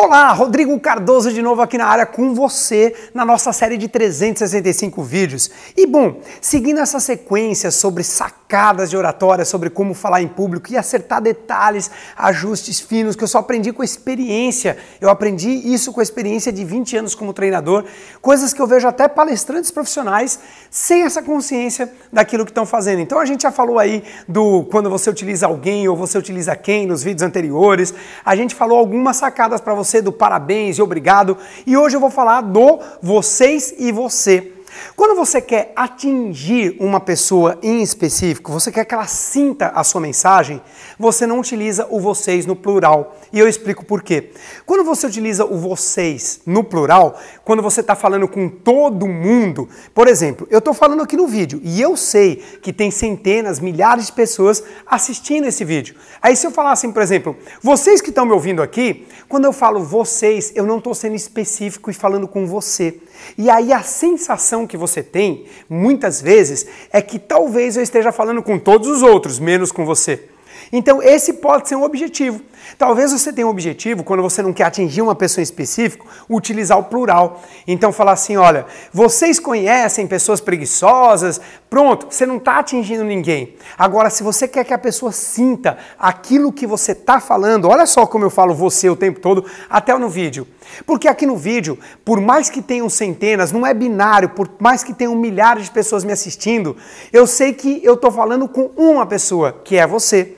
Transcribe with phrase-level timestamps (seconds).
[0.00, 5.02] Olá, Rodrigo Cardoso de novo aqui na área com você na nossa série de 365
[5.02, 5.50] vídeos.
[5.76, 10.76] E bom, seguindo essa sequência sobre sacadas de oratória, sobre como falar em público e
[10.76, 14.76] acertar detalhes, ajustes finos que eu só aprendi com experiência.
[15.00, 17.84] Eu aprendi isso com a experiência de 20 anos como treinador,
[18.22, 20.38] coisas que eu vejo até palestrantes profissionais
[20.70, 23.00] sem essa consciência daquilo que estão fazendo.
[23.00, 26.86] Então a gente já falou aí do quando você utiliza alguém ou você utiliza quem
[26.86, 27.92] nos vídeos anteriores.
[28.24, 31.36] A gente falou algumas sacadas para você você do parabéns e obrigado.
[31.66, 34.52] E hoje eu vou falar do vocês e você.
[34.96, 40.00] Quando você quer atingir uma pessoa em específico, você quer que ela sinta a sua
[40.00, 40.60] mensagem,
[40.98, 43.16] você não utiliza o vocês no plural.
[43.32, 44.32] E eu explico por quê.
[44.66, 50.08] Quando você utiliza o vocês no plural, quando você está falando com todo mundo, por
[50.08, 54.12] exemplo, eu estou falando aqui no vídeo e eu sei que tem centenas, milhares de
[54.12, 55.94] pessoas assistindo esse vídeo.
[56.20, 59.52] Aí se eu falar assim, por exemplo, vocês que estão me ouvindo aqui, quando eu
[59.52, 63.00] falo vocês, eu não estou sendo específico e falando com você.
[63.36, 68.42] E aí a sensação que você tem, muitas vezes, é que talvez eu esteja falando
[68.42, 70.28] com todos os outros, menos com você.
[70.72, 72.40] Então, esse pode ser um objetivo.
[72.76, 76.78] Talvez você tenha um objetivo, quando você não quer atingir uma pessoa em específico, utilizar
[76.78, 77.42] o plural.
[77.66, 83.56] Então, falar assim: olha, vocês conhecem pessoas preguiçosas, pronto, você não está atingindo ninguém.
[83.78, 88.06] Agora, se você quer que a pessoa sinta aquilo que você está falando, olha só
[88.06, 90.46] como eu falo você o tempo todo, até no vídeo.
[90.86, 94.92] Porque aqui no vídeo, por mais que tenham centenas, não é binário, por mais que
[94.92, 96.76] tenham milhares de pessoas me assistindo,
[97.12, 100.37] eu sei que eu estou falando com uma pessoa, que é você.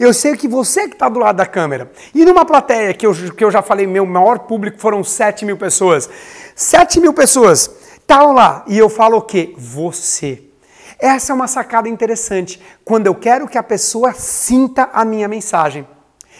[0.00, 1.92] Eu sei que você que está do lado da câmera.
[2.14, 5.58] E numa plateia que eu, que eu já falei, meu maior público foram 7 mil
[5.58, 6.08] pessoas.
[6.56, 7.70] 7 mil pessoas
[8.00, 8.64] estavam lá.
[8.66, 9.54] E eu falo o quê?
[9.58, 10.42] Você.
[10.98, 12.58] Essa é uma sacada interessante.
[12.82, 15.86] Quando eu quero que a pessoa sinta a minha mensagem.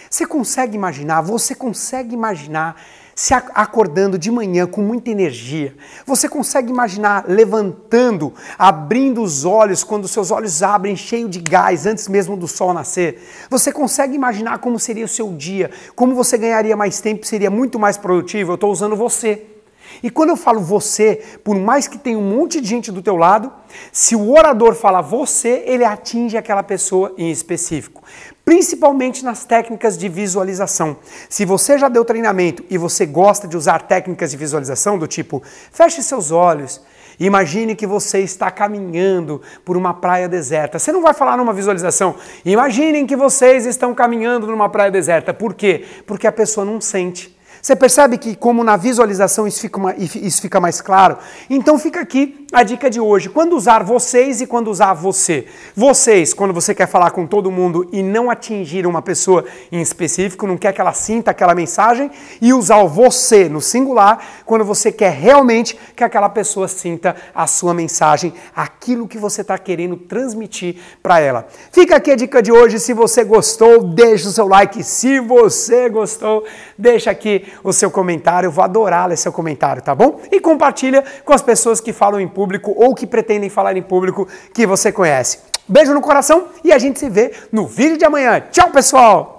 [0.09, 1.21] Você consegue imaginar?
[1.21, 2.81] Você consegue imaginar
[3.21, 5.77] se acordando de manhã com muita energia.
[6.07, 12.09] Você consegue imaginar levantando, abrindo os olhos quando seus olhos abrem cheio de gás antes
[12.09, 13.23] mesmo do sol nascer?
[13.51, 15.71] Você consegue imaginar como seria o seu dia?
[15.95, 18.53] Como você ganharia mais tempo, seria muito mais produtivo?
[18.53, 19.60] Eu estou usando você.
[20.03, 23.17] E quando eu falo você, por mais que tenha um monte de gente do teu
[23.17, 23.53] lado,
[23.93, 28.03] se o orador fala você, ele atinge aquela pessoa em específico.
[28.45, 30.97] Principalmente nas técnicas de visualização.
[31.29, 35.43] Se você já deu treinamento e você gosta de usar técnicas de visualização do tipo,
[35.71, 36.81] feche seus olhos,
[37.21, 40.79] Imagine que você está caminhando por uma praia deserta.
[40.79, 42.15] Você não vai falar numa visualização.
[42.47, 45.35] Imaginem que vocês estão caminhando numa praia deserta.
[45.35, 45.85] Por quê?
[46.07, 47.39] Porque a pessoa não sente.
[47.61, 51.19] Você percebe que, como na visualização isso fica, isso fica mais claro?
[51.49, 53.29] Então fica aqui a dica de hoje.
[53.29, 55.47] Quando usar vocês e quando usar você.
[55.77, 60.47] Vocês, quando você quer falar com todo mundo e não atingir uma pessoa em específico,
[60.47, 62.11] não quer que ela sinta aquela mensagem.
[62.41, 67.47] E usar o você no singular, quando você quer realmente que aquela pessoa sinta a
[67.47, 71.47] sua mensagem, aquilo que você está querendo transmitir para ela.
[71.71, 72.81] Fica aqui a dica de hoje.
[72.81, 74.83] Se você gostou, deixa o seu like.
[74.83, 76.45] Se você gostou,
[76.79, 78.47] deixa aqui o seu comentário.
[78.47, 80.21] Eu vou adorar ler seu comentário, tá bom?
[80.31, 84.27] E compartilha com as pessoas que falam em público ou que pretendem falar em público
[84.55, 85.39] que você conhece.
[85.69, 88.43] Beijo no coração e a gente se vê no vídeo de amanhã.
[88.51, 89.29] Tchau, pessoal!